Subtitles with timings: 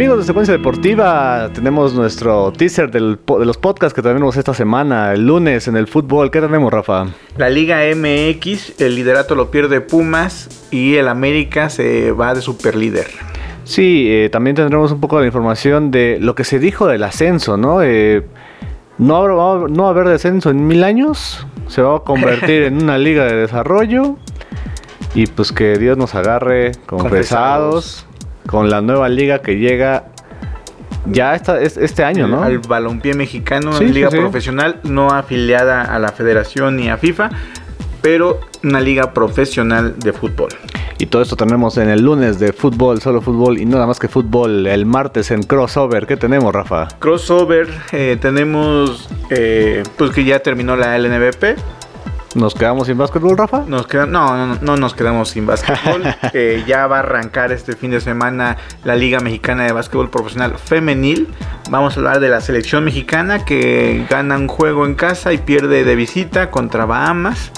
[0.00, 5.12] Amigos de Secuencia Deportiva, tenemos nuestro teaser del de los podcasts que tenemos esta semana,
[5.12, 6.30] el lunes en el fútbol.
[6.30, 7.08] ¿Qué tenemos, Rafa?
[7.36, 13.08] La Liga MX, el liderato lo pierde Pumas y el América se va de superlíder.
[13.64, 17.58] Sí, eh, también tendremos un poco de información de lo que se dijo del ascenso,
[17.58, 17.82] ¿no?
[17.82, 18.24] Eh,
[18.96, 19.34] no, habrá,
[19.68, 23.26] no va a haber descenso en mil años, se va a convertir en una liga
[23.26, 24.16] de desarrollo
[25.14, 28.06] y pues que Dios nos agarre confesados
[28.46, 30.04] con la nueva liga que llega
[31.06, 32.42] ya esta, este año, ¿no?
[32.42, 37.30] Al balompié mexicano, una liga profesional no afiliada a la federación ni a FIFA,
[38.02, 40.50] pero una liga profesional de fútbol.
[40.98, 44.06] Y todo esto tenemos en el lunes de fútbol, solo fútbol y nada más que
[44.06, 44.66] fútbol.
[44.66, 46.88] El martes en crossover, ¿qué tenemos, Rafa?
[46.98, 51.58] Crossover, eh, tenemos eh, pues que ya terminó la LNBP.
[52.40, 53.64] ¿Nos quedamos sin básquetbol, Rafa?
[53.66, 56.02] Nos queda, no, no, no nos quedamos sin básquetbol.
[56.32, 60.54] Eh, ya va a arrancar este fin de semana la Liga Mexicana de Básquetbol Profesional
[60.56, 61.28] Femenil.
[61.68, 65.84] Vamos a hablar de la selección mexicana que gana un juego en casa y pierde
[65.84, 67.50] de visita contra Bahamas.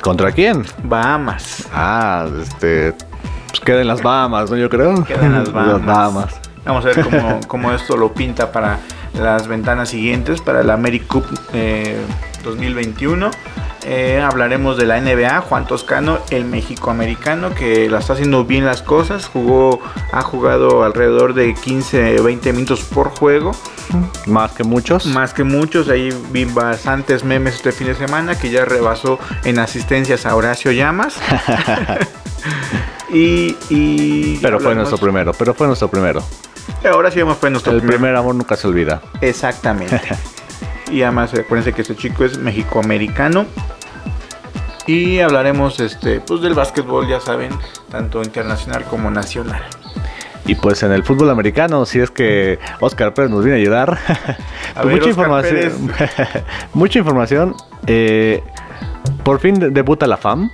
[0.00, 0.64] ¿Contra quién?
[0.84, 1.68] Bahamas.
[1.74, 2.94] Ah, este.
[3.48, 4.56] Pues queda en las Bahamas, ¿no?
[4.56, 5.04] Yo creo.
[5.04, 6.40] Queda en las Bahamas.
[6.64, 8.78] Vamos a ver cómo, cómo, esto lo pinta para
[9.18, 11.24] las ventanas siguientes, para la AmeriCup
[12.44, 13.26] 2021.
[13.26, 13.30] Eh,
[13.92, 18.82] eh, hablaremos de la NBA, Juan Toscano, el México-americano, que la está haciendo bien las
[18.82, 19.26] cosas.
[19.26, 19.80] Jugó,
[20.12, 23.50] ha jugado alrededor de 15, 20 minutos por juego.
[24.26, 25.06] Más que muchos.
[25.06, 25.88] Más que muchos.
[25.88, 30.70] Ahí vi bastantes memes este fin de semana que ya rebasó en asistencias a Horacio
[30.70, 31.16] Llamas.
[33.12, 36.22] y, pero fue nuestro primero, pero fue nuestro primero.
[36.88, 39.02] Ahora sí fue nuestro El primer amor nunca se olvida.
[39.20, 40.00] Exactamente.
[40.92, 43.46] y además acuérdense que este chico es mexicoamericano.
[44.90, 47.50] Y hablaremos este, pues del básquetbol, ya saben,
[47.92, 49.62] tanto internacional como nacional.
[50.46, 53.98] Y pues en el fútbol americano, si es que Oscar Pérez nos viene a ayudar.
[54.82, 55.92] Pues mucha, información,
[56.74, 57.54] mucha información.
[57.86, 58.42] Eh,
[59.24, 60.50] por fin debuta la FAM.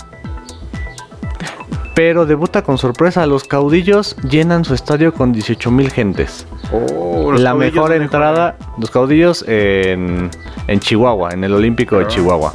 [1.94, 3.26] Pero debuta con sorpresa.
[3.26, 6.46] Los caudillos llenan su estadio con 18 mil gentes.
[6.72, 10.30] Oh, la mejor entrada, los caudillos en,
[10.78, 12.08] Chihuahua, en el Olímpico de ah.
[12.08, 12.52] Chihuahua.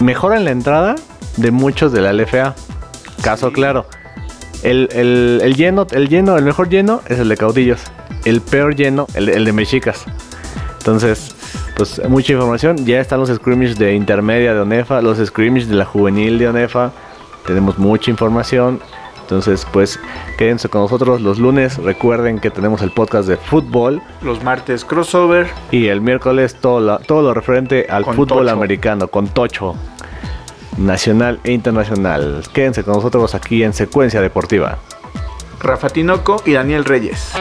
[0.00, 0.94] Mejoran la entrada
[1.36, 2.54] de muchos de la LFA.
[3.22, 3.86] Caso claro.
[4.62, 7.80] El, lleno, el lleno, el mejor lleno es el de caudillos.
[8.24, 10.04] El peor lleno, el, de mexicas.
[10.78, 11.34] Entonces,
[11.76, 12.84] pues mucha información.
[12.84, 16.92] Ya están los scrimmages de intermedia de ONEFA, los scrimmages de la juvenil de ONEFA.
[17.46, 18.80] Tenemos mucha información.
[19.28, 20.00] Entonces, pues
[20.38, 21.76] quédense con nosotros los lunes.
[21.76, 24.00] Recuerden que tenemos el podcast de fútbol.
[24.22, 25.48] Los martes crossover.
[25.70, 29.74] Y el miércoles todo lo, todo lo referente al fútbol americano con Tocho
[30.78, 32.42] nacional e internacional.
[32.54, 34.78] Quédense con nosotros aquí en Secuencia Deportiva.
[35.60, 37.34] Rafa Tinoco y Daniel Reyes.